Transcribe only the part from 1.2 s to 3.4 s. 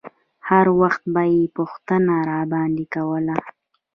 يې پوښتنه راباندې کوله.